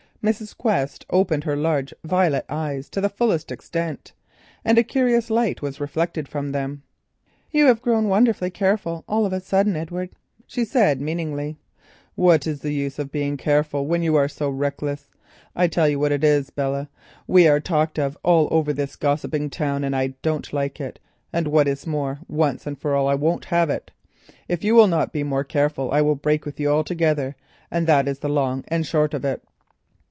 Mrs. 0.23 0.55
Quest 0.55 1.03
opened 1.09 1.45
her 1.45 1.55
large 1.55 1.95
violet 2.03 2.45
eyes 2.47 2.89
to 2.91 3.01
the 3.01 3.09
fullest 3.09 3.51
extent, 3.51 4.13
and 4.63 4.77
a 4.77 4.83
curious 4.83 5.31
light 5.31 5.63
was 5.63 5.79
reflected 5.79 6.27
from 6.27 6.51
them. 6.51 6.83
"You 7.49 7.65
have 7.65 7.81
grown 7.81 8.07
wonderfully 8.07 8.51
cautious 8.51 9.01
all 9.07 9.25
of 9.25 9.33
a 9.33 9.39
sudden, 9.39 9.75
Edward," 9.75 10.11
she 10.45 10.63
said 10.63 11.01
meaningly. 11.01 11.57
"What 12.13 12.45
is 12.45 12.59
the 12.61 12.71
use 12.71 12.99
of 12.99 13.07
my 13.07 13.11
being 13.13 13.35
cautious 13.35 13.71
when 13.73 14.03
you 14.03 14.15
are 14.15 14.27
so 14.27 14.47
reckless? 14.47 15.09
I 15.55 15.65
tell 15.67 15.89
you 15.89 15.97
what 15.97 16.11
it 16.11 16.23
is, 16.23 16.51
Belle. 16.51 16.87
We 17.25 17.47
are 17.47 17.59
talked 17.59 17.97
of 17.97 18.15
all 18.21 18.47
over 18.51 18.73
this 18.73 18.95
gossiping 18.95 19.49
town, 19.49 19.83
and 19.83 19.95
I 19.95 20.09
don't 20.21 20.53
like 20.53 20.79
it, 20.79 20.99
and 21.33 21.47
what 21.47 21.67
is 21.67 21.87
more, 21.87 22.19
once 22.27 22.67
and 22.67 22.77
for 22.77 22.93
all, 22.93 23.07
I 23.07 23.15
won't 23.15 23.45
have 23.45 23.71
it. 23.71 23.89
If 24.47 24.63
you 24.63 24.75
will 24.75 24.85
not 24.87 25.11
be 25.13 25.23
more 25.23 25.43
careful, 25.43 25.89
I 25.91 26.01
will 26.03 26.13
break 26.13 26.45
with 26.45 26.59
you 26.59 26.69
altogether, 26.69 27.35
and 27.71 27.87
that 27.87 28.07
is 28.07 28.19
the 28.19 28.29
long 28.29 28.63
and 28.67 28.85
short 28.85 29.15
of 29.15 29.25
it." 29.25 29.41